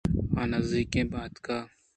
آ 0.41 0.43
نزّیکءَ 0.51 0.95
اتک 1.23 1.45